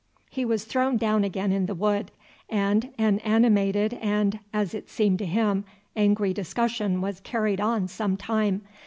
[0.31, 2.09] He was thrown down again in the wood,
[2.49, 5.63] and an animated and, as it seemed to him,
[5.95, 8.63] angry discussion was carried on some time.